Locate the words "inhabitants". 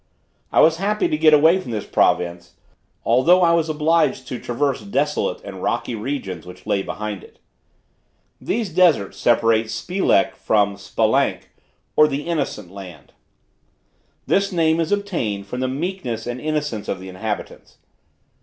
17.07-17.77